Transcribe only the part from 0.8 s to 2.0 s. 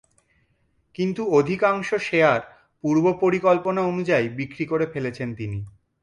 কিন্তু অধিকাংশ